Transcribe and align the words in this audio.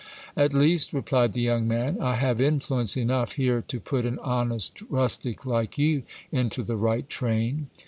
At 0.35 0.55
least, 0.55 0.93
replied 0.93 1.33
the 1.33 1.41
young 1.41 1.67
man, 1.67 1.99
I 2.01 2.15
have 2.15 2.41
influence 2.41 2.97
enough 2.97 3.33
here 3.33 3.61
to 3.67 3.79
put 3.79 4.03
an 4.03 4.17
honest 4.23 4.81
rustic 4.89 5.45
like 5.45 5.77
you 5.77 6.01
into 6.31 6.63
the 6.63 6.75
right 6.75 7.07
train. 7.07 7.67